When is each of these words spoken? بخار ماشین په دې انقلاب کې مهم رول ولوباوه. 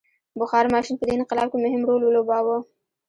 بخار 0.39 0.65
ماشین 0.73 0.95
په 0.97 1.03
دې 1.07 1.13
انقلاب 1.17 1.47
کې 1.51 1.57
مهم 1.65 1.81
رول 1.89 2.01
ولوباوه. 2.03 2.57